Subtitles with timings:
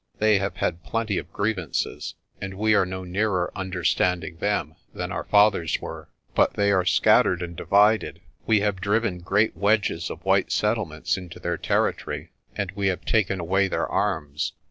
[0.17, 5.25] They have had plenty of grievances, and we are no nearer understanding them than our
[5.25, 6.09] fathers were.
[6.33, 8.19] But they are scattered and divided.
[8.47, 13.39] We have driven great wedges of white settlements into their territory, and we have taken
[13.39, 14.53] away their arms.